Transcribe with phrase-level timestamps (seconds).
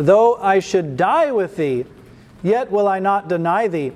[0.00, 1.84] Though I should die with thee,
[2.42, 3.92] yet will I not deny thee.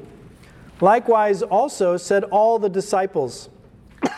[0.83, 3.49] Likewise also said all the disciples.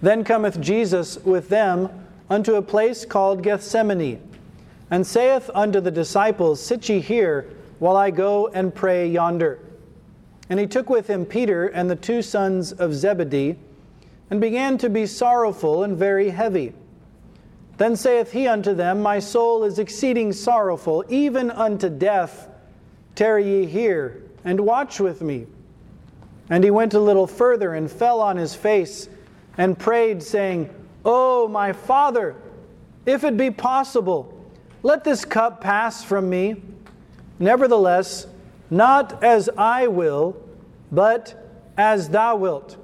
[0.00, 1.88] then cometh Jesus with them
[2.30, 4.22] unto a place called Gethsemane,
[4.92, 7.50] and saith unto the disciples, Sit ye here,
[7.80, 9.58] while I go and pray yonder.
[10.48, 13.56] And he took with him Peter and the two sons of Zebedee,
[14.30, 16.74] and began to be sorrowful and very heavy.
[17.78, 22.48] Then saith he unto them, My soul is exceeding sorrowful, even unto death.
[23.14, 25.46] Tarry ye here, and watch with me.
[26.50, 29.08] And he went a little further, and fell on his face,
[29.56, 30.74] and prayed, saying,
[31.04, 32.34] O my Father,
[33.06, 34.34] if it be possible,
[34.82, 36.62] let this cup pass from me.
[37.38, 38.26] Nevertheless,
[38.70, 40.36] not as I will,
[40.90, 42.76] but as thou wilt.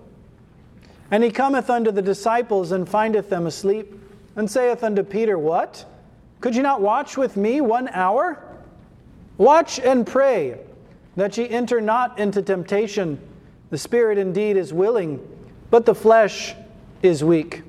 [1.11, 3.93] And he cometh unto the disciples and findeth them asleep,
[4.37, 5.85] and saith unto Peter, What?
[6.41, 8.43] Could you not watch with me one hour?
[9.39, 10.59] Watch and pray,
[11.17, 13.19] that ye enter not into temptation.
[13.71, 15.27] The spirit indeed is willing,
[15.71, 16.55] but the flesh
[17.03, 17.63] is weak.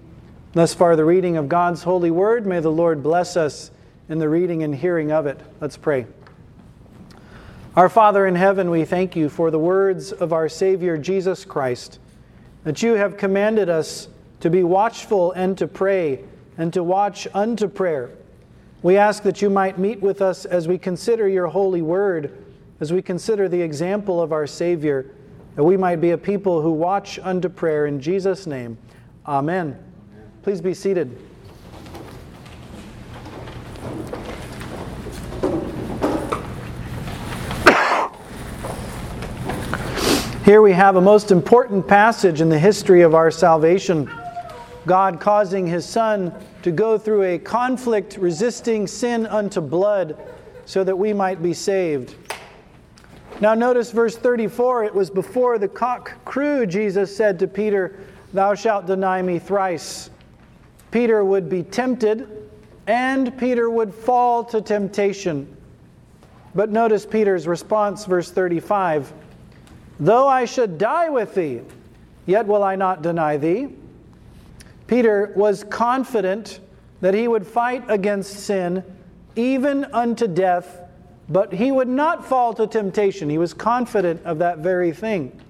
[0.54, 2.46] Thus far, the reading of God's holy word.
[2.46, 3.72] May the Lord bless us
[4.08, 5.40] in the reading and hearing of it.
[5.60, 6.06] Let's pray.
[7.76, 12.00] Our Father in heaven, we thank you for the words of our Savior Jesus Christ,
[12.64, 14.08] that you have commanded us
[14.40, 16.24] to be watchful and to pray,
[16.58, 18.12] and to watch unto prayer.
[18.82, 22.46] We ask that you might meet with us as we consider your holy word,
[22.80, 25.12] as we consider the example of our Savior,
[25.56, 27.88] that we might be a people who watch unto prayer.
[27.88, 28.78] In Jesus' name,
[29.28, 29.78] amen.
[30.44, 31.18] Please be seated.
[40.46, 44.08] Here we have a most important passage in the history of our salvation.
[44.86, 50.18] God causing his Son to go through a conflict resisting sin unto blood
[50.66, 52.16] so that we might be saved.
[53.42, 58.00] Now, notice verse 34 it was before the cock crew, Jesus said to Peter,
[58.34, 60.10] Thou shalt deny me thrice.
[60.92, 62.50] Peter would be tempted
[62.88, 65.56] and Peter would fall to temptation.
[66.54, 69.12] But notice Peter's response, verse 35.
[70.00, 71.62] Though I should die with thee,
[72.26, 73.70] yet will I not deny thee.
[74.88, 76.60] Peter was confident
[77.02, 78.84] that he would fight against sin
[79.36, 80.82] even unto death,
[81.30, 83.30] but he would not fall to temptation.
[83.30, 85.42] He was confident of that very thing.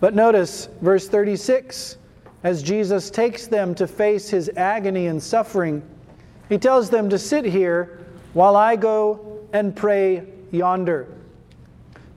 [0.00, 1.96] But notice verse 36
[2.42, 5.82] as Jesus takes them to face his agony and suffering,
[6.48, 7.98] he tells them to sit here
[8.32, 11.06] while I go and pray yonder.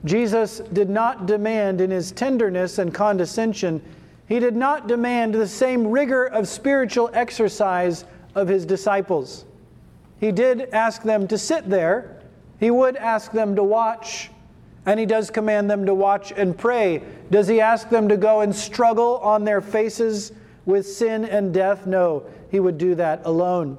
[0.04, 3.82] Jesus did not demand in his tenderness and condescension,
[4.26, 8.04] he did not demand the same rigor of spiritual exercise
[8.34, 9.44] of his disciples.
[10.18, 12.22] He did ask them to sit there,
[12.58, 14.30] he would ask them to watch,
[14.86, 17.02] and he does command them to watch and pray.
[17.30, 20.32] Does he ask them to go and struggle on their faces
[20.66, 21.86] with sin and death?
[21.86, 23.76] No, he would do that alone.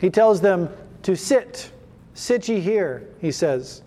[0.00, 0.68] He tells them
[1.02, 1.70] to sit.
[2.14, 3.82] Sit ye here, he says.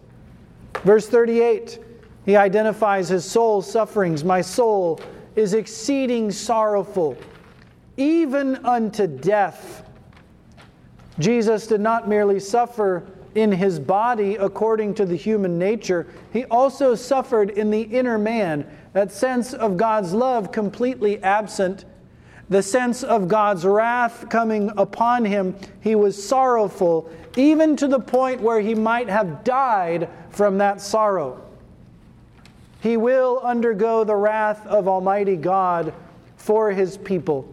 [0.84, 1.80] Verse 38,
[2.26, 4.24] he identifies his soul's sufferings.
[4.24, 5.00] My soul
[5.38, 7.16] is exceeding sorrowful,
[7.96, 9.88] even unto death.
[11.20, 13.06] Jesus did not merely suffer
[13.36, 18.66] in his body according to the human nature, he also suffered in the inner man,
[18.94, 21.86] that sense of God's love completely absent,
[22.50, 25.56] the sense of God's wrath coming upon him.
[25.82, 31.47] He was sorrowful, even to the point where he might have died from that sorrow.
[32.82, 35.94] He will undergo the wrath of Almighty God
[36.36, 37.48] for his people.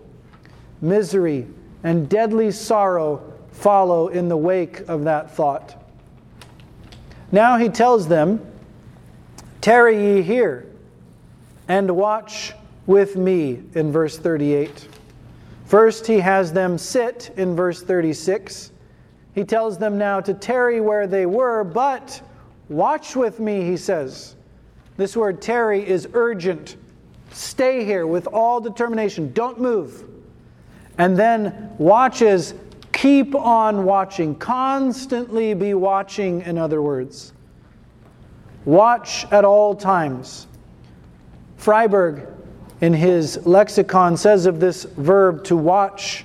[0.80, 1.46] Misery
[1.82, 5.82] and deadly sorrow follow in the wake of that thought.
[7.32, 8.44] Now he tells them,
[9.60, 10.66] Tarry ye here
[11.68, 12.52] and watch
[12.86, 14.88] with me in verse 38.
[15.64, 18.70] First, he has them sit in verse 36.
[19.34, 22.20] He tells them now to tarry where they were, but
[22.68, 24.36] Watch with me, he says.
[24.96, 26.76] This word tarry is urgent.
[27.32, 29.32] Stay here with all determination.
[29.32, 30.04] Don't move.
[30.98, 32.54] And then watches,
[32.92, 34.36] keep on watching.
[34.36, 37.32] Constantly be watching, in other words.
[38.64, 40.46] Watch at all times.
[41.58, 42.30] Friberg,
[42.80, 46.24] in his lexicon, says of this verb to watch,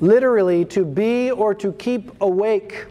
[0.00, 2.86] literally to be or to keep awake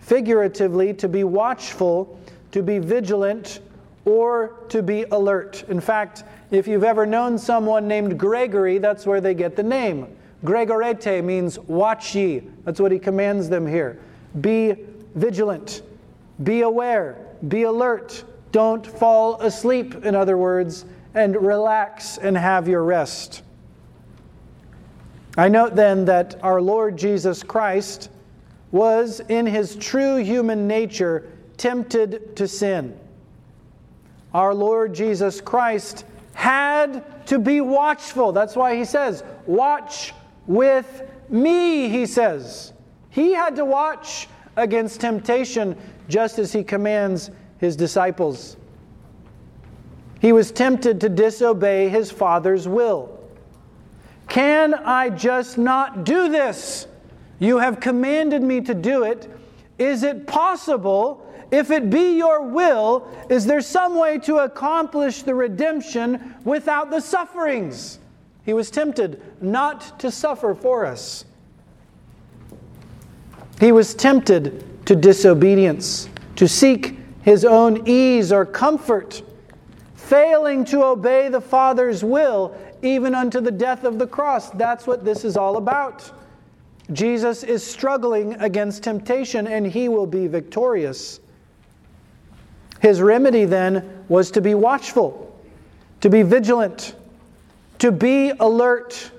[0.00, 2.18] figuratively, to be watchful,
[2.50, 3.60] to be vigilant,
[4.04, 5.64] or to be alert.
[5.68, 10.06] In fact, if you've ever known someone named Gregory, that's where they get the name.
[10.44, 12.42] Gregorete means watch ye.
[12.64, 13.98] That's what he commands them here.
[14.40, 14.76] be
[15.14, 15.82] vigilant,
[16.42, 17.18] be aware,
[17.48, 18.24] be alert.
[18.52, 23.42] Don't fall asleep, in other words, and relax and have your rest.
[25.36, 28.10] I note then that our Lord Jesus Christ
[28.72, 32.98] was, in his true human nature, tempted to sin.
[34.34, 36.04] Our Lord Jesus Christ
[36.34, 38.32] had to be watchful.
[38.32, 40.12] That's why he says, Watch
[40.46, 42.72] with me, he says.
[43.10, 45.76] He had to watch against temptation
[46.08, 48.56] just as he commands his disciples.
[50.20, 53.18] He was tempted to disobey his Father's will.
[54.28, 56.86] Can I just not do this?
[57.38, 59.28] You have commanded me to do it.
[59.78, 65.34] Is it possible, if it be your will, is there some way to accomplish the
[65.34, 67.98] redemption without the sufferings?
[68.44, 71.24] He was tempted not to suffer for us.
[73.60, 79.22] He was tempted to disobedience, to seek his own ease or comfort,
[79.94, 84.50] failing to obey the Father's will even unto the death of the cross.
[84.50, 86.10] That's what this is all about.
[86.92, 91.20] Jesus is struggling against temptation and he will be victorious.
[92.80, 95.38] His remedy then was to be watchful,
[96.00, 96.94] to be vigilant,
[97.78, 99.10] to be alert,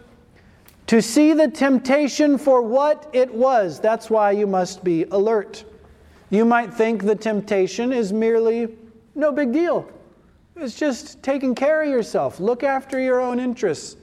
[0.88, 3.80] to see the temptation for what it was.
[3.80, 5.64] That's why you must be alert.
[6.32, 8.76] You might think the temptation is merely
[9.16, 9.90] no big deal.
[10.56, 12.40] It's just taking care of yourself.
[12.40, 13.96] Look after your own interests.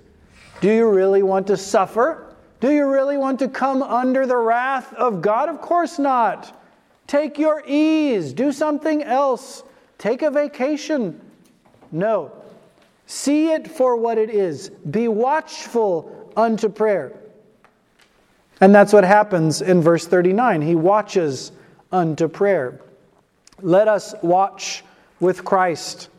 [0.60, 2.36] Do you really want to suffer?
[2.60, 5.48] Do you really want to come under the wrath of God?
[5.48, 6.57] Of course not.
[7.08, 8.32] Take your ease.
[8.32, 9.64] Do something else.
[9.96, 11.20] Take a vacation.
[11.90, 12.30] No.
[13.06, 14.68] See it for what it is.
[14.68, 17.18] Be watchful unto prayer.
[18.60, 20.62] And that's what happens in verse 39.
[20.62, 21.50] He watches
[21.90, 22.80] unto prayer.
[23.62, 24.84] Let us watch
[25.18, 26.10] with Christ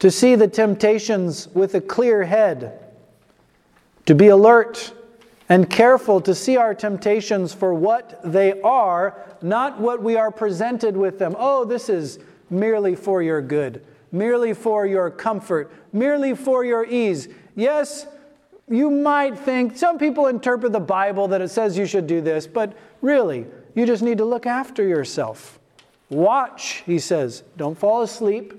[0.00, 2.92] to see the temptations with a clear head,
[4.06, 4.92] to be alert
[5.48, 10.96] and careful to see our temptations for what they are, not what we are presented
[10.96, 11.34] with them.
[11.38, 17.28] Oh, this is merely for your good, merely for your comfort, merely for your ease.
[17.54, 18.06] Yes,
[18.68, 22.46] you might think, some people interpret the Bible that it says you should do this,
[22.46, 25.58] but really, you just need to look after yourself.
[26.08, 27.42] Watch, he says.
[27.56, 28.54] Don't fall asleep.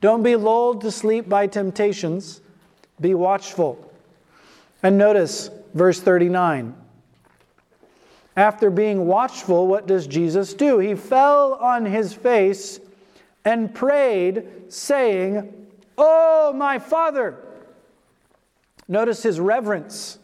[0.00, 2.40] Don't be lulled to sleep by temptations.
[3.00, 3.90] Be watchful.
[4.82, 6.74] And notice verse 39.
[8.40, 10.78] After being watchful, what does Jesus do?
[10.78, 12.80] He fell on his face
[13.44, 15.66] and prayed, saying,
[15.98, 17.36] Oh, my Father.
[18.88, 20.18] Notice his reverence,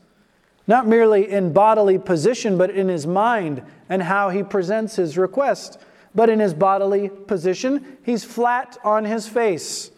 [0.67, 5.79] not merely in bodily position, but in his mind and how he presents his request
[6.17, 9.91] but in his bodily position, he's flat on his face.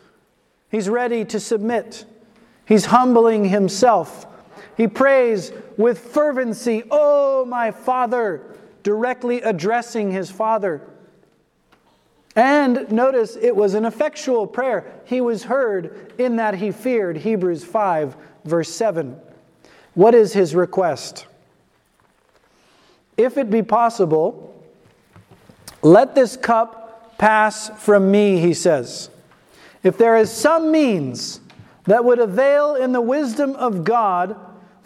[0.69, 2.05] He's ready to submit.
[2.67, 4.26] He's humbling himself.
[4.78, 10.80] He prays with fervency, Oh, my Father, directly addressing his Father.
[12.36, 15.00] And notice it was an effectual prayer.
[15.04, 17.16] He was heard in that he feared.
[17.16, 19.19] Hebrews 5, verse 7.
[19.94, 21.26] What is his request?
[23.16, 24.64] If it be possible,
[25.82, 29.11] let this cup pass from me, he says.
[29.82, 31.40] If there is some means
[31.87, 34.37] that would avail in the wisdom of God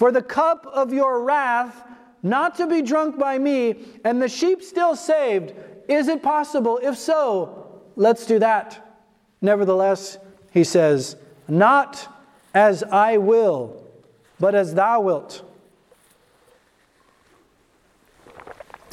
[0.02, 1.84] for the cup of your wrath
[2.24, 5.54] not to be drunk by me, and the sheep still saved,
[5.88, 6.80] is it possible?
[6.82, 8.98] If so, let's do that.
[9.40, 10.18] Nevertheless,
[10.50, 11.14] he says,
[11.46, 12.12] Not
[12.52, 13.80] as I will,
[14.40, 15.48] but as thou wilt.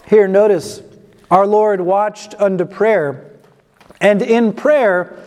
[0.05, 0.83] Here, notice
[1.31, 3.31] our Lord watched unto prayer,
[3.99, 5.17] and in prayer,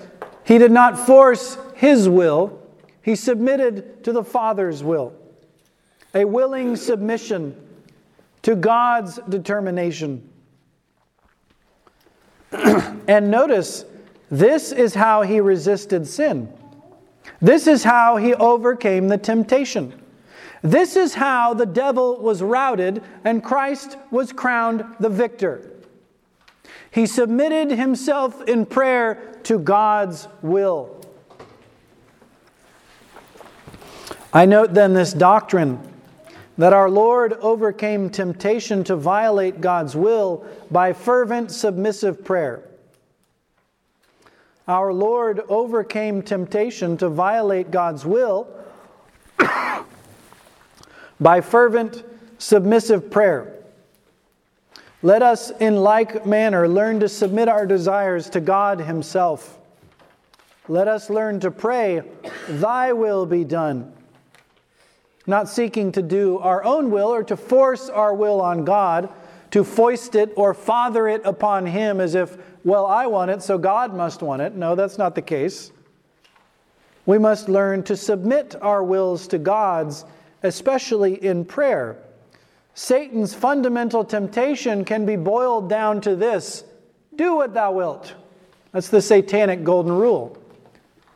[0.44, 2.62] he did not force his will,
[3.02, 5.18] he submitted to the Father's will.
[6.14, 7.56] A willing submission
[8.42, 10.28] to God's determination.
[12.52, 13.84] and notice,
[14.30, 16.52] this is how he resisted sin.
[17.40, 20.00] This is how he overcame the temptation.
[20.62, 25.70] This is how the devil was routed and Christ was crowned the victor.
[26.90, 31.00] He submitted himself in prayer to God's will.
[34.32, 35.91] I note then this doctrine
[36.58, 42.62] that our Lord overcame temptation to violate God's will by fervent, submissive prayer.
[44.68, 48.48] Our Lord overcame temptation to violate God's will
[51.20, 52.04] by fervent,
[52.38, 53.54] submissive prayer.
[55.02, 59.58] Let us, in like manner, learn to submit our desires to God Himself.
[60.68, 62.02] Let us learn to pray,
[62.48, 63.92] Thy will be done.
[65.26, 69.08] Not seeking to do our own will or to force our will on God,
[69.52, 73.58] to foist it or father it upon Him as if, well, I want it, so
[73.58, 74.54] God must want it.
[74.54, 75.70] No, that's not the case.
[77.06, 80.04] We must learn to submit our wills to God's,
[80.42, 81.98] especially in prayer.
[82.74, 86.64] Satan's fundamental temptation can be boiled down to this
[87.14, 88.14] do what thou wilt.
[88.72, 90.38] That's the satanic golden rule.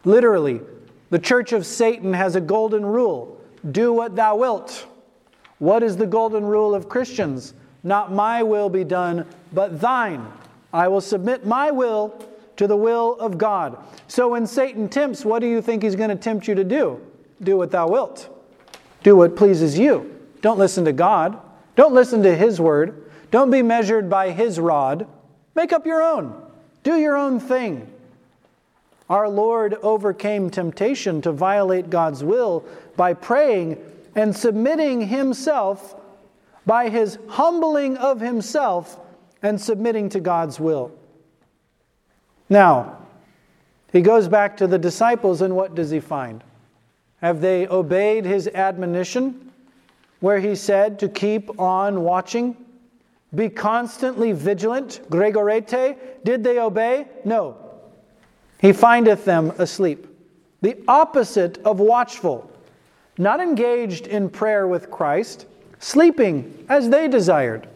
[0.04, 0.60] Literally,
[1.08, 3.35] the church of Satan has a golden rule
[3.70, 4.86] do what thou wilt.
[5.58, 7.54] What is the golden rule of Christians?
[7.82, 10.26] Not my will be done, but thine.
[10.72, 12.22] I will submit my will
[12.56, 13.78] to the will of God.
[14.08, 17.00] So when Satan tempts, what do you think he's going to tempt you to do?
[17.42, 18.28] Do what thou wilt.
[19.02, 20.18] Do what pleases you.
[20.40, 21.38] Don't listen to God.
[21.76, 23.10] Don't listen to his word.
[23.30, 25.06] Don't be measured by his rod.
[25.54, 26.42] Make up your own.
[26.82, 27.90] Do your own thing.
[29.08, 32.64] Our Lord overcame temptation to violate God's will
[32.96, 33.78] by praying
[34.14, 35.94] and submitting himself
[36.64, 38.98] by his humbling of himself
[39.42, 40.90] and submitting to God's will.
[42.48, 42.98] Now,
[43.92, 46.42] he goes back to the disciples, and what does he find?
[47.22, 49.52] Have they obeyed his admonition,
[50.20, 52.56] where he said to keep on watching?
[53.34, 55.96] Be constantly vigilant, gregorete.
[56.24, 57.06] Did they obey?
[57.24, 57.56] No.
[58.60, 60.06] He findeth them asleep.
[60.62, 62.50] The opposite of watchful,
[63.18, 65.46] not engaged in prayer with Christ,
[65.78, 67.68] sleeping as they desired.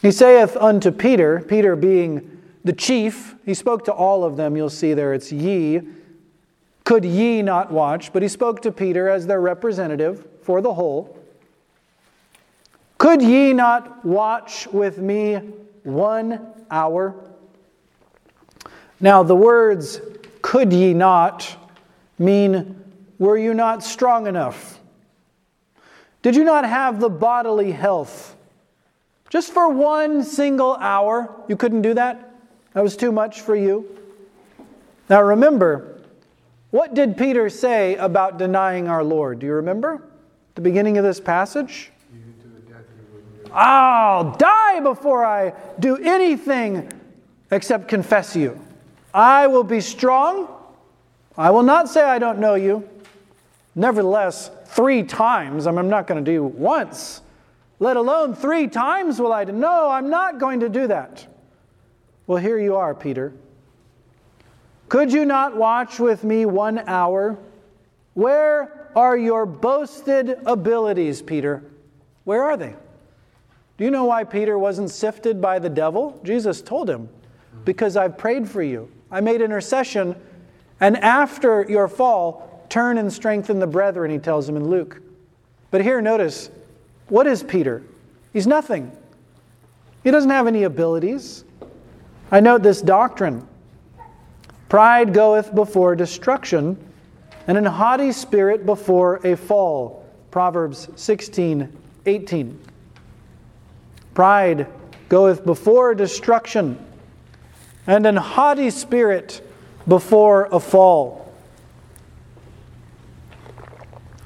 [0.00, 4.56] He saith unto Peter, Peter being the chief, he spoke to all of them.
[4.56, 5.82] You'll see there it's ye.
[6.84, 8.12] Could ye not watch?
[8.12, 11.18] But he spoke to Peter as their representative for the whole.
[12.98, 15.36] Could ye not watch with me
[15.82, 17.14] one hour?
[19.04, 20.00] Now, the words
[20.40, 21.58] could ye not
[22.18, 22.82] mean
[23.18, 24.80] were you not strong enough?
[26.22, 28.34] Did you not have the bodily health?
[29.28, 32.34] Just for one single hour, you couldn't do that?
[32.72, 33.86] That was too much for you.
[35.10, 36.00] Now remember,
[36.70, 39.38] what did Peter say about denying our Lord?
[39.38, 40.00] Do you remember?
[40.54, 41.90] The beginning of this passage?
[43.52, 46.90] I'll die before I do anything
[47.50, 48.58] except confess you.
[49.14, 50.48] I will be strong.
[51.38, 52.88] I will not say I don't know you.
[53.76, 57.22] Nevertheless, three times, I'm not going to do once,
[57.78, 59.52] let alone three times will I do.
[59.52, 61.26] No, I'm not going to do that.
[62.26, 63.32] Well, here you are, Peter.
[64.88, 67.38] Could you not watch with me one hour?
[68.14, 71.64] Where are your boasted abilities, Peter?
[72.24, 72.74] Where are they?
[73.76, 76.20] Do you know why Peter wasn't sifted by the devil?
[76.24, 77.08] Jesus told him,
[77.64, 78.88] Because I've prayed for you.
[79.14, 80.16] I made intercession,
[80.80, 85.00] and after your fall, turn and strengthen the brethren, he tells him in Luke.
[85.70, 86.50] But here, notice
[87.08, 87.84] what is Peter?
[88.32, 88.90] He's nothing.
[90.02, 91.44] He doesn't have any abilities.
[92.32, 93.46] I note this doctrine
[94.68, 96.76] Pride goeth before destruction,
[97.46, 100.04] and an haughty spirit before a fall.
[100.32, 101.72] Proverbs 16
[102.06, 102.60] 18.
[104.14, 104.66] Pride
[105.08, 106.84] goeth before destruction,
[107.86, 109.46] and an haughty spirit
[109.86, 111.32] before a fall.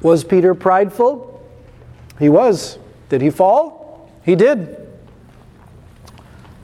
[0.00, 1.42] Was Peter prideful?
[2.18, 2.78] He was.
[3.08, 4.10] Did he fall?
[4.24, 4.76] He did.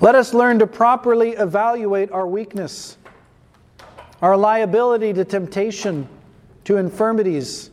[0.01, 2.97] Let us learn to properly evaluate our weakness,
[4.21, 6.09] our liability to temptation,
[6.65, 7.71] to infirmities.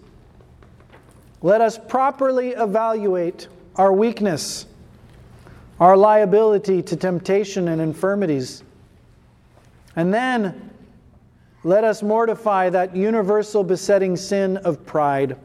[1.42, 4.66] Let us properly evaluate our weakness,
[5.80, 8.63] our liability to temptation and infirmities.
[9.95, 10.71] And then
[11.63, 15.38] let us mortify that universal besetting sin of pride.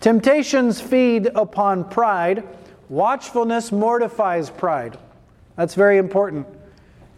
[0.00, 2.44] Temptations feed upon pride,
[2.88, 4.98] watchfulness mortifies pride.
[5.56, 6.46] That's very important.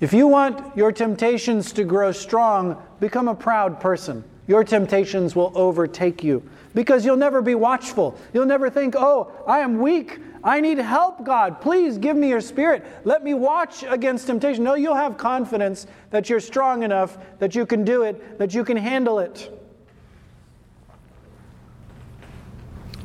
[0.01, 4.23] If you want your temptations to grow strong, become a proud person.
[4.47, 6.43] Your temptations will overtake you
[6.75, 8.17] because you'll never be watchful.
[8.35, 10.21] You'll never think, oh, I am weak.
[10.47, 11.61] I need help, God.
[11.61, 12.87] Please give me your spirit.
[13.03, 14.63] Let me watch against temptation.
[14.63, 18.65] No, you'll have confidence that you're strong enough, that you can do it, that you
[18.65, 19.53] can handle it.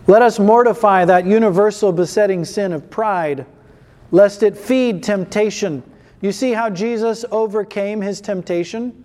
[0.05, 3.47] Let us mortify that universal besetting sin of pride
[4.11, 5.81] lest it feed temptation.
[6.21, 9.03] You see how Jesus overcame his temptation?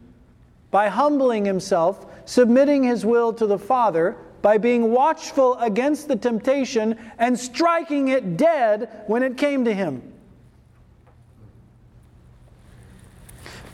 [0.71, 4.17] By humbling himself, submitting his will to the Father,
[4.47, 10.01] by being watchful against the temptation and striking it dead when it came to him.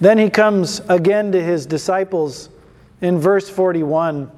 [0.01, 2.49] Then he comes again to his disciples
[3.03, 4.31] in verse 41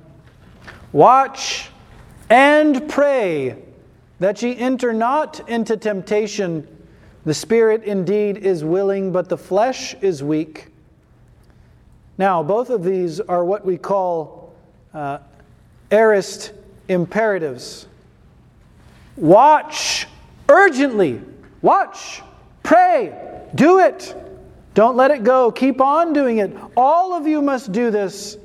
[0.90, 1.70] Watch
[2.28, 3.62] and pray
[4.18, 6.66] that ye enter not into temptation.
[7.24, 10.72] The spirit indeed is willing, but the flesh is weak.
[12.18, 14.52] Now, both of these are what we call
[14.92, 15.18] uh,
[15.94, 16.52] aorist
[16.88, 17.86] imperatives.
[19.16, 20.06] Watch
[20.48, 21.22] urgently.
[21.62, 22.20] Watch.
[22.62, 23.16] Pray.
[23.54, 24.16] Do it.
[24.74, 25.52] Don't let it go.
[25.52, 26.54] Keep on doing it.
[26.76, 28.36] All of you must do this.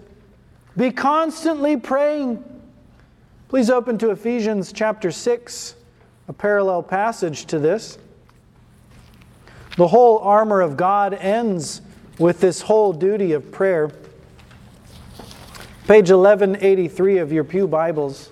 [0.78, 2.44] Be constantly praying.
[3.48, 5.76] Please open to Ephesians chapter 6,
[6.28, 7.98] a parallel passage to this.
[9.76, 11.82] The whole armor of God ends
[12.20, 13.90] with this whole duty of prayer.
[15.90, 18.30] Page 1183 of your Pew Bibles.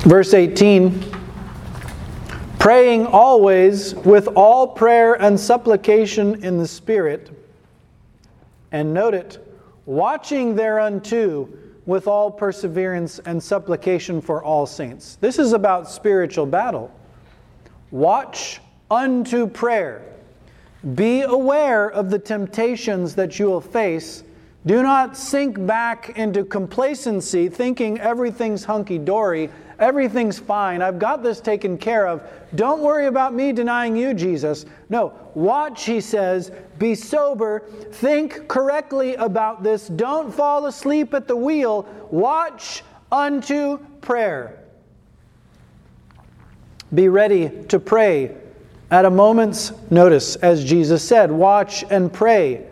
[0.00, 1.00] Verse 18
[2.58, 7.30] Praying always with all prayer and supplication in the Spirit.
[8.72, 9.38] And note it,
[9.86, 11.48] watching thereunto
[11.88, 15.16] with all perseverance and supplication for all saints.
[15.22, 16.94] This is about spiritual battle.
[17.90, 20.02] Watch unto prayer.
[20.94, 24.22] Be aware of the temptations that you will face.
[24.66, 29.48] Do not sink back into complacency, thinking everything's hunky dory
[29.78, 30.82] Everything's fine.
[30.82, 32.22] I've got this taken care of.
[32.56, 34.66] Don't worry about me denying you, Jesus.
[34.88, 36.50] No, watch, he says.
[36.78, 37.60] Be sober.
[37.92, 39.86] Think correctly about this.
[39.86, 41.86] Don't fall asleep at the wheel.
[42.10, 42.82] Watch
[43.12, 44.58] unto prayer.
[46.92, 48.34] Be ready to pray
[48.90, 51.30] at a moment's notice, as Jesus said.
[51.30, 52.66] Watch and pray.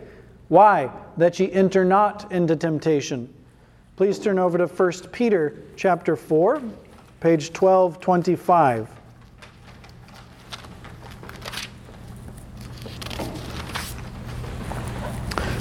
[0.49, 0.91] Why?
[1.15, 3.33] That ye enter not into temptation.
[3.95, 6.61] Please turn over to 1 Peter chapter 4
[7.19, 8.89] page 1225.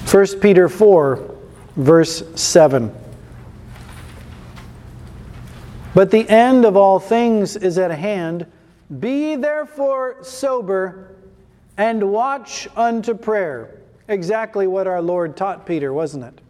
[0.05, 1.35] First Peter 4,
[1.77, 2.95] verse 7.
[5.95, 8.47] But the end of all things is at hand.
[9.01, 11.17] Be therefore sober
[11.79, 13.81] and watch unto prayer.
[14.09, 16.41] Exactly what our Lord taught Peter, wasn't it?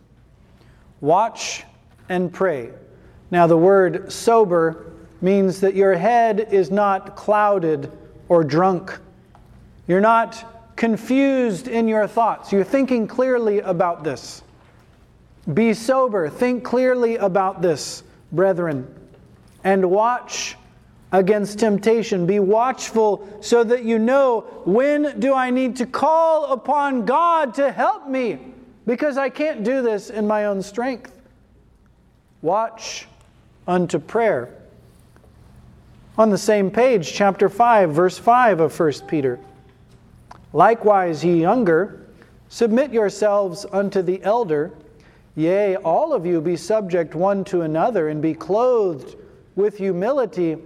[1.00, 1.64] Watch
[2.08, 2.70] and pray.
[3.30, 7.90] Now, the word sober means that your head is not clouded
[8.28, 8.98] or drunk.
[9.86, 12.52] You're not confused in your thoughts.
[12.52, 14.42] You're thinking clearly about this.
[15.52, 16.28] Be sober.
[16.28, 18.02] Think clearly about this,
[18.32, 18.92] brethren.
[19.64, 20.56] And watch
[21.12, 22.26] against temptation.
[22.26, 27.70] Be watchful so that you know when do I need to call upon God to
[27.70, 28.38] help me
[28.86, 31.12] because I can't do this in my own strength.
[32.42, 33.06] Watch
[33.66, 34.52] unto prayer
[36.18, 39.38] on the same page, chapter 5, verse 5 of 1 Peter.
[40.54, 42.06] Likewise, ye younger,
[42.48, 44.72] submit yourselves unto the elder.
[45.34, 49.16] Yea, all of you be subject one to another, and be clothed
[49.56, 50.56] with humility.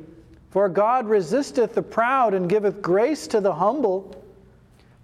[0.51, 4.25] For God resisteth the proud and giveth grace to the humble.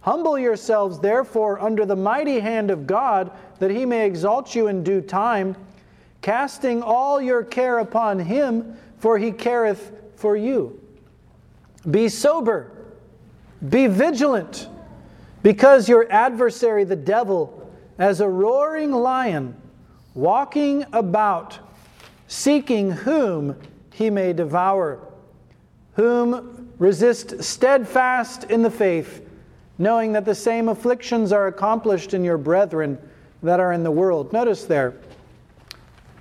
[0.02, 4.84] Humble yourselves, therefore, under the mighty hand of God, that he may exalt you in
[4.84, 5.56] due time,
[6.22, 10.80] casting all your care upon him, for he careth for you.
[11.88, 12.72] Be sober,
[13.68, 14.68] be vigilant,
[15.42, 19.54] because your adversary, the devil, as a roaring lion,
[20.14, 21.58] walking about,
[22.26, 23.56] seeking whom
[23.92, 24.98] he may devour,
[25.94, 29.22] whom resist steadfast in the faith,
[29.78, 32.98] knowing that the same afflictions are accomplished in your brethren
[33.42, 34.32] that are in the world.
[34.32, 34.94] Notice there,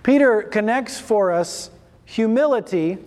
[0.04, 1.72] Peter connects for us
[2.06, 2.98] humility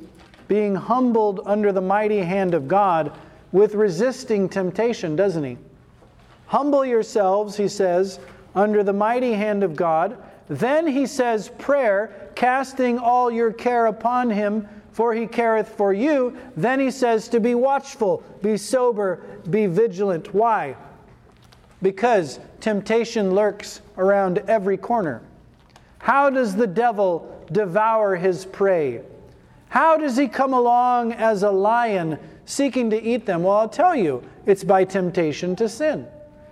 [0.48, 3.12] being humbled under the mighty hand of God
[3.52, 5.58] with resisting temptation, doesn't he?
[6.46, 8.18] Humble yourselves, he says,
[8.54, 10.16] under the mighty hand of God.
[10.48, 16.36] Then he says, prayer, casting all your care upon him, for he careth for you.
[16.56, 20.34] Then he says to be watchful, be sober, be vigilant.
[20.34, 20.74] Why?
[21.82, 25.22] Because temptation lurks around every corner.
[25.98, 29.02] How does the devil devour his prey?
[29.68, 33.42] How does he come along as a lion seeking to eat them?
[33.42, 36.06] Well, I'll tell you, it's by temptation to sin.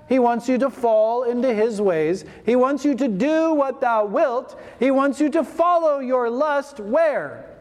[0.09, 2.25] He wants you to fall into his ways.
[2.45, 4.61] He wants you to do what thou wilt.
[4.79, 7.57] He wants you to follow your lust where?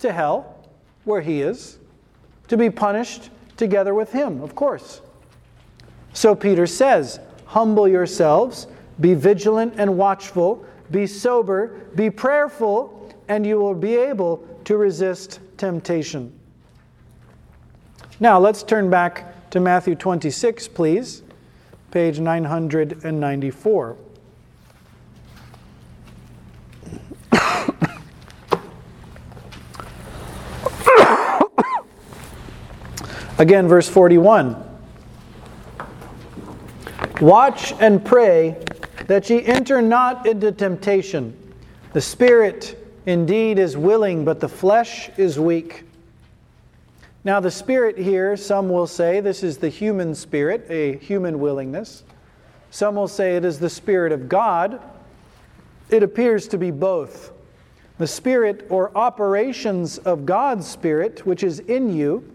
[0.00, 0.68] To hell,
[1.04, 1.78] where he is.
[2.48, 5.00] to be punished together with him, of course.
[6.12, 8.66] So Peter says, Humble yourselves,
[9.00, 12.95] be vigilant and watchful, be sober, be prayerful,
[13.28, 16.32] and you will be able to resist temptation.
[18.20, 21.22] Now let's turn back to Matthew 26, please,
[21.90, 23.96] page 994.
[33.38, 34.62] Again, verse 41.
[37.20, 38.62] Watch and pray
[39.06, 41.36] that ye enter not into temptation.
[41.92, 45.84] The spirit indeed is willing, but the flesh is weak.
[47.24, 52.04] Now, the spirit here, some will say this is the human spirit, a human willingness.
[52.70, 54.80] Some will say it is the spirit of God.
[55.88, 57.32] It appears to be both.
[57.98, 62.30] The spirit or operations of God's spirit, which is in you,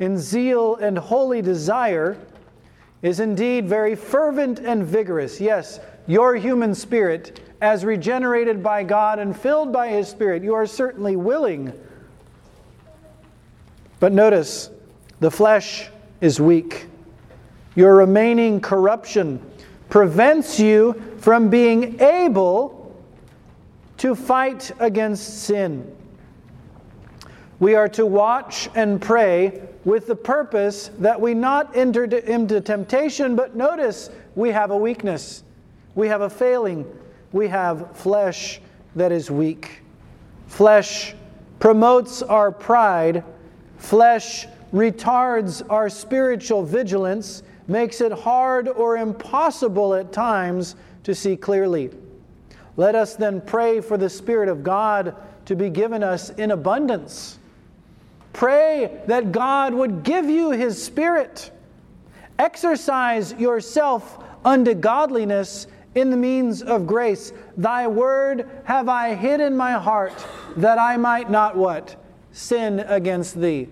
[0.00, 2.16] in zeal and holy desire
[3.02, 5.40] is indeed very fervent and vigorous.
[5.40, 10.66] Yes, your human spirit, as regenerated by God and filled by His Spirit, you are
[10.66, 11.72] certainly willing.
[14.00, 14.70] But notice,
[15.20, 15.88] the flesh
[16.20, 16.86] is weak.
[17.74, 19.40] Your remaining corruption
[19.88, 22.96] prevents you from being able
[23.98, 25.94] to fight against sin.
[27.60, 33.34] We are to watch and pray with the purpose that we not enter into temptation,
[33.34, 35.42] but notice we have a weakness,
[35.96, 36.86] we have a failing,
[37.32, 38.60] we have flesh
[38.96, 39.82] that is weak.
[40.46, 41.14] Flesh
[41.58, 43.24] promotes our pride,
[43.78, 51.90] flesh retards our spiritual vigilance, makes it hard or impossible at times to see clearly.
[52.76, 57.38] Let us then pray for the Spirit of God to be given us in abundance
[58.38, 61.50] Pray that God would give you His Spirit.
[62.38, 67.32] Exercise yourself unto godliness in the means of grace.
[67.56, 71.96] Thy word have I hid in my heart that I might not what?
[72.32, 73.68] Sin against thee.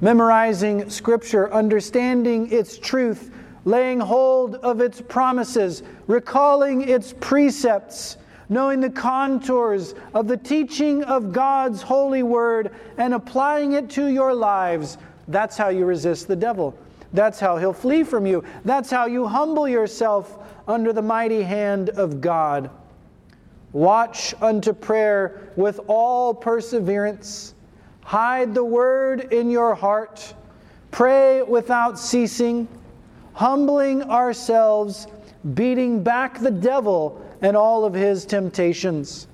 [0.00, 3.32] Memorizing Scripture, understanding its truth,
[3.64, 8.16] laying hold of its promises, recalling its precepts
[8.48, 14.34] knowing the contours of the teaching of God's holy word and applying it to your
[14.34, 16.76] lives, that's how you resist the devil.
[17.12, 18.44] That's how he'll flee from you.
[18.64, 22.70] That's how you humble yourself under the mighty hand of God.
[23.72, 27.54] Watch unto prayer with all perseverance.
[28.02, 30.34] Hide the word in your heart.
[30.90, 32.68] Pray without ceasing,
[33.32, 35.06] humbling ourselves,
[35.54, 39.26] beating back the devil and all of his temptations.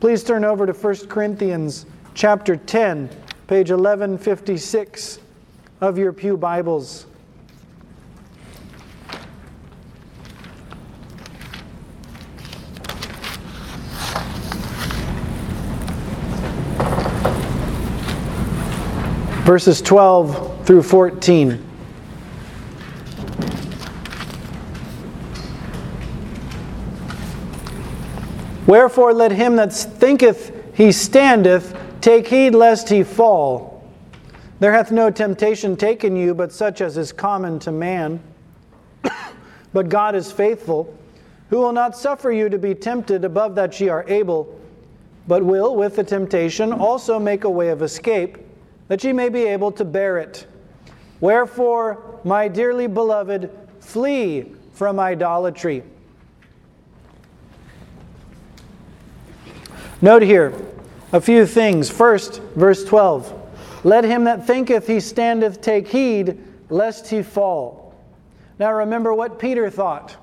[0.00, 3.08] Please turn over to 1 Corinthians chapter 10,
[3.46, 5.18] page 1156
[5.80, 7.06] of your Pew Bibles.
[19.48, 21.64] Verses 12 through 14.
[28.66, 33.88] Wherefore, let him that thinketh he standeth take heed lest he fall.
[34.60, 38.20] There hath no temptation taken you but such as is common to man.
[39.72, 40.94] but God is faithful,
[41.48, 44.60] who will not suffer you to be tempted above that ye are able,
[45.26, 48.36] but will, with the temptation, also make a way of escape,
[48.88, 50.46] that ye may be able to bear it.
[51.20, 55.82] Wherefore, my dearly beloved, flee from idolatry.
[60.00, 60.54] Note here
[61.12, 61.90] a few things.
[61.90, 66.38] First, verse 12 Let him that thinketh he standeth take heed
[66.70, 67.94] lest he fall.
[68.58, 70.16] Now remember what Peter thought.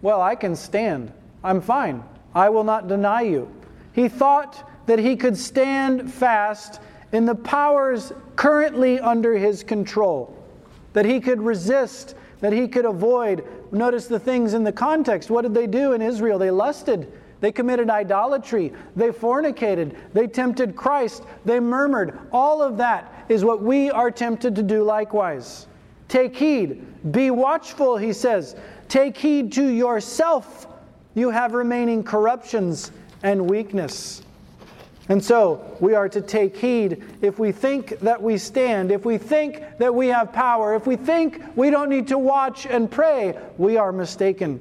[0.00, 1.12] Well, I can stand.
[1.44, 2.02] I'm fine.
[2.34, 3.52] I will not deny you.
[3.92, 6.80] He thought that he could stand fast
[7.12, 10.36] in the powers currently under his control,
[10.92, 13.44] that he could resist, that he could avoid.
[13.70, 15.30] Notice the things in the context.
[15.30, 16.38] What did they do in Israel?
[16.38, 18.72] They lusted they committed idolatry.
[18.94, 19.96] They fornicated.
[20.14, 21.24] They tempted Christ.
[21.44, 22.16] They murmured.
[22.30, 25.66] All of that is what we are tempted to do likewise.
[26.06, 26.86] Take heed.
[27.10, 28.54] Be watchful, he says.
[28.88, 30.68] Take heed to yourself.
[31.14, 32.92] You have remaining corruptions
[33.24, 34.22] and weakness.
[35.12, 39.18] And so we are to take heed if we think that we stand, if we
[39.18, 43.38] think that we have power, if we think we don't need to watch and pray,
[43.58, 44.58] we are mistaken.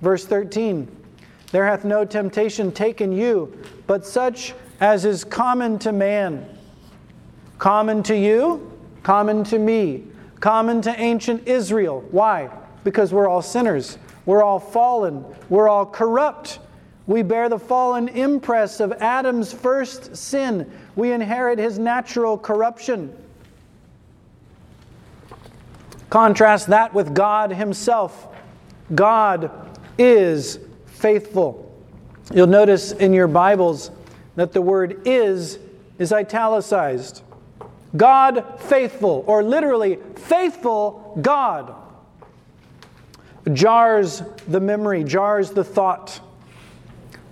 [0.00, 0.88] Verse 13
[1.50, 3.54] there hath no temptation taken you,
[3.86, 6.48] but such as is common to man.
[7.58, 8.72] Common to you,
[9.02, 10.04] common to me,
[10.40, 12.02] common to ancient Israel.
[12.12, 12.48] Why?
[12.82, 13.98] Because we're all sinners.
[14.24, 15.22] We're all fallen.
[15.50, 16.60] We're all corrupt.
[17.12, 20.72] We bear the fallen impress of Adam's first sin.
[20.96, 23.14] We inherit his natural corruption.
[26.08, 28.28] Contrast that with God Himself.
[28.94, 29.50] God
[29.98, 31.70] is faithful.
[32.32, 33.90] You'll notice in your Bibles
[34.36, 35.58] that the word is
[35.98, 37.22] is italicized.
[37.94, 41.74] God faithful, or literally, faithful God.
[43.52, 46.22] Jars the memory, jars the thought.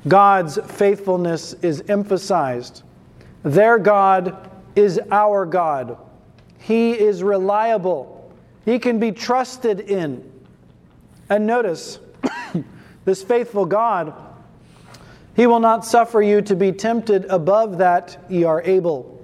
[0.09, 2.83] God's faithfulness is emphasized.
[3.43, 5.99] Their God is our God.
[6.59, 8.33] He is reliable.
[8.65, 10.31] He can be trusted in.
[11.29, 11.99] And notice,
[13.05, 14.15] this faithful God,
[15.37, 19.19] He will not suffer you to be tempted above that ye are able.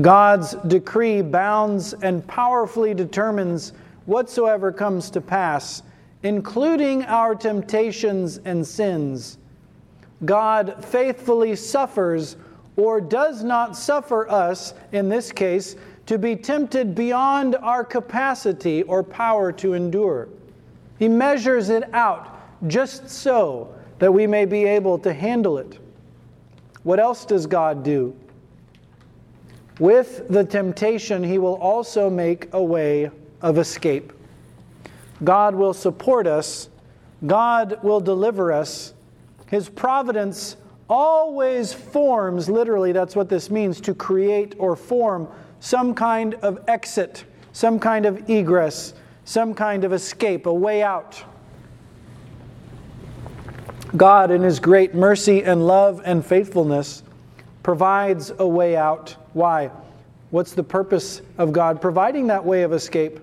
[0.00, 3.72] God's decree bounds and powerfully determines
[4.06, 5.82] whatsoever comes to pass,
[6.22, 9.38] including our temptations and sins.
[10.24, 12.36] God faithfully suffers
[12.76, 19.02] or does not suffer us, in this case, to be tempted beyond our capacity or
[19.02, 20.28] power to endure.
[20.98, 25.78] He measures it out just so that we may be able to handle it.
[26.82, 28.16] What else does God do?
[29.78, 34.12] With the temptation, He will also make a way of escape.
[35.24, 36.68] God will support us,
[37.26, 38.94] God will deliver us.
[39.50, 40.56] His providence
[40.88, 45.26] always forms, literally, that's what this means, to create or form
[45.58, 51.24] some kind of exit, some kind of egress, some kind of escape, a way out.
[53.96, 57.02] God, in His great mercy and love and faithfulness,
[57.64, 59.16] provides a way out.
[59.32, 59.72] Why?
[60.30, 63.18] What's the purpose of God providing that way of escape?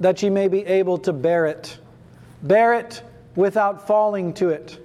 [0.00, 1.78] That you may be able to bear it.
[2.42, 3.00] Bear it
[3.36, 4.84] without falling to it.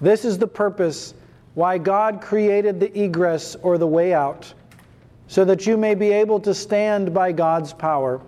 [0.00, 1.14] This is the purpose
[1.54, 4.52] why God created the egress or the way out
[5.26, 8.20] so that you may be able to stand by God's power.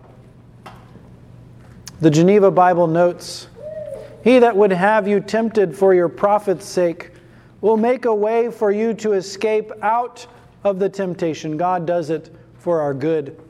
[2.01, 3.49] The Geneva Bible notes
[4.23, 7.11] He that would have you tempted for your profit's sake
[7.61, 10.27] will make a way for you to escape out
[10.65, 11.57] of the temptation.
[11.57, 13.41] God does it for our good,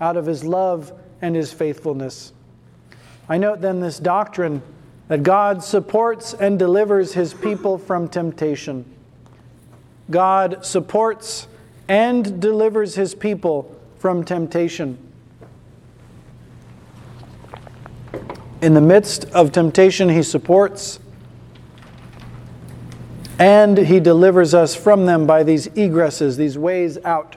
[0.00, 2.32] out of His love and His faithfulness.
[3.28, 4.62] I note then this doctrine
[5.14, 8.84] that God supports and delivers His people from temptation.
[10.10, 11.46] God supports
[11.86, 14.98] and delivers his people from temptation.
[18.60, 20.98] In the midst of temptation, he supports
[23.38, 27.36] and he delivers us from them by these egresses, these ways out.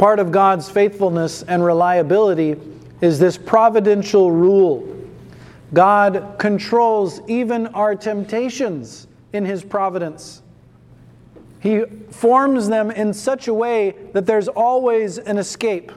[0.00, 2.56] Part of God's faithfulness and reliability
[3.02, 4.96] is this providential rule
[5.74, 10.40] God controls even our temptations in His providence.
[11.60, 15.92] He forms them in such a way that there's always an escape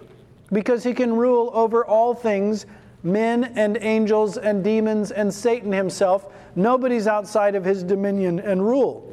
[0.52, 2.66] because He can rule over all things
[3.04, 6.26] men and angels and demons and Satan himself.
[6.58, 9.13] Nobody's outside of His dominion and rule.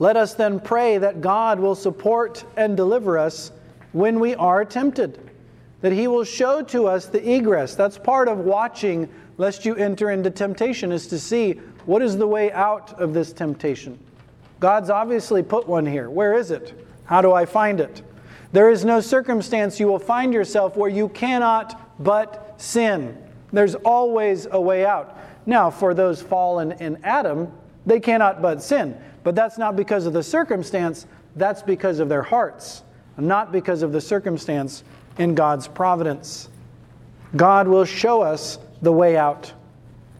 [0.00, 3.52] Let us then pray that God will support and deliver us
[3.92, 5.30] when we are tempted
[5.80, 7.74] that He will show to us the egress.
[7.74, 9.08] That's part of watching
[9.38, 11.52] lest you enter into temptation, is to see
[11.86, 13.98] what is the way out of this temptation.
[14.58, 16.10] God's obviously put one here.
[16.10, 16.86] Where is it?
[17.04, 18.02] How do I find it?
[18.52, 23.16] There is no circumstance you will find yourself where you cannot but sin.
[23.52, 25.16] There's always a way out.
[25.46, 27.50] Now, for those fallen in Adam,
[27.86, 29.00] they cannot but sin.
[29.22, 31.06] But that's not because of the circumstance,
[31.36, 32.82] that's because of their hearts,
[33.16, 34.82] not because of the circumstance
[35.18, 36.48] in God's providence.
[37.36, 39.52] God will show us the way out.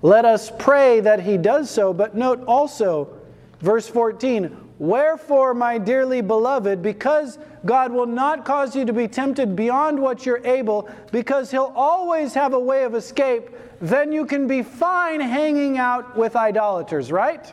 [0.02, 3.08] Let us pray that He does so, but note also,
[3.60, 9.54] verse 14, Wherefore, my dearly beloved, because God will not cause you to be tempted
[9.54, 13.50] beyond what you're able, because He'll always have a way of escape,
[13.82, 17.52] then you can be fine hanging out with idolaters, right?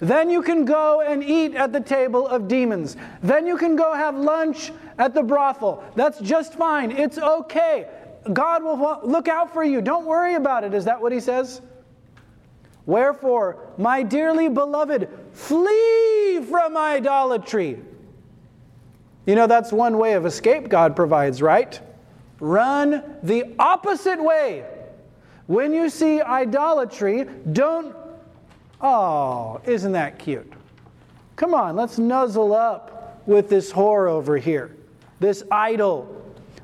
[0.00, 2.96] Then you can go and eat at the table of demons.
[3.22, 5.82] Then you can go have lunch at the brothel.
[5.96, 6.92] That's just fine.
[6.92, 7.88] It's okay.
[8.32, 9.80] God will look out for you.
[9.80, 10.74] Don't worry about it.
[10.74, 11.60] Is that what he says?
[12.86, 17.80] Wherefore, my dearly beloved, flee from idolatry.
[19.26, 21.78] You know, that's one way of escape God provides, right?
[22.40, 24.64] Run the opposite way.
[25.46, 27.94] When you see idolatry, don't
[28.80, 30.52] Oh, isn't that cute?
[31.36, 34.74] Come on, let's nuzzle up with this whore over here,
[35.20, 36.14] this idol.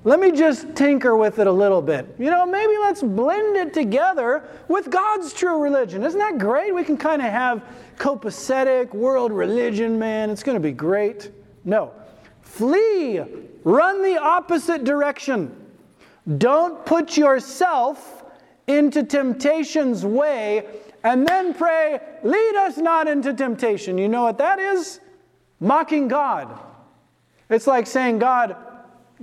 [0.04, 2.14] Let me just tinker with it a little bit.
[2.18, 6.02] You know, maybe let's blend it together with God's true religion.
[6.04, 6.74] Isn't that great?
[6.74, 7.64] We can kind of have
[7.96, 10.28] copacetic world religion, man.
[10.28, 11.30] It's going to be great.
[11.64, 11.92] No.
[12.42, 13.22] Flee.
[13.64, 15.56] Run the opposite direction.
[16.36, 18.24] Don't put yourself
[18.66, 20.66] into temptation's way
[21.04, 23.98] and then pray, lead us not into temptation.
[23.98, 25.00] You know what that is?
[25.60, 26.58] Mocking God.
[27.50, 28.56] It's like saying, God,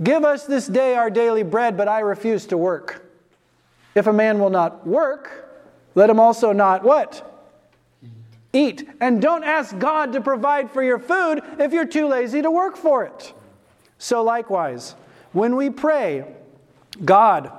[0.02, 3.04] give us this day our daily bread, but I refuse to work.
[3.96, 5.66] If a man will not work,
[5.96, 7.28] let him also not what?
[8.54, 8.88] Eat.
[9.00, 12.78] And don't ask God to provide for your food if you're too lazy to work
[12.78, 13.34] for it.
[13.98, 14.96] So, likewise,
[15.32, 16.26] when we pray,
[17.04, 17.52] God,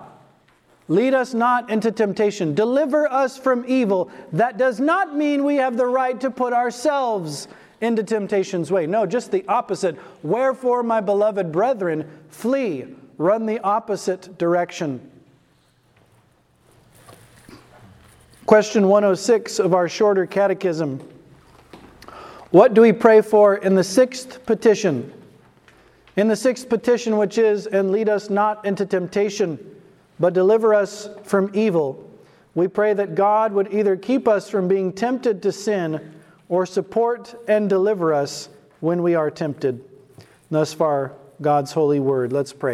[0.88, 5.76] lead us not into temptation, deliver us from evil, that does not mean we have
[5.76, 7.48] the right to put ourselves
[7.80, 8.86] into temptation's way.
[8.86, 9.98] No, just the opposite.
[10.22, 12.86] Wherefore, my beloved brethren, flee,
[13.18, 15.10] run the opposite direction.
[18.46, 21.00] Question 106 of our shorter catechism.
[22.50, 25.12] What do we pray for in the sixth petition?
[26.16, 29.58] In the sixth petition, which is, and lead us not into temptation,
[30.22, 32.08] but deliver us from evil,
[32.54, 36.14] we pray that God would either keep us from being tempted to sin
[36.48, 39.84] or support and deliver us when we are tempted.
[40.48, 42.32] Thus far, God's holy word.
[42.32, 42.70] Let's pray.